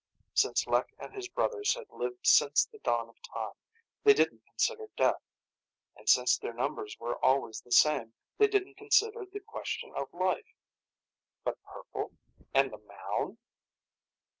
Since 0.33 0.65
Lek 0.65 0.95
and 0.97 1.13
his 1.13 1.27
brothers 1.29 1.75
had 1.75 1.87
lived 1.91 2.25
since 2.25 2.65
the 2.65 2.79
dawn 2.79 3.07
of 3.07 3.21
time, 3.21 3.51
they 4.03 4.15
didn't 4.15 4.47
consider 4.47 4.87
death. 4.97 5.21
And 5.95 6.09
since 6.09 6.39
their 6.39 6.53
numbers 6.55 6.97
were 6.99 7.23
always 7.23 7.61
the 7.61 7.71
same, 7.71 8.13
they 8.39 8.47
didn't 8.47 8.77
consider 8.77 9.27
the 9.31 9.41
question 9.41 9.93
of 9.95 10.11
life. 10.11 10.55
But 11.43 11.61
purple? 11.63 12.17
And 12.51 12.73
the 12.73 12.79
mound? 12.79 13.37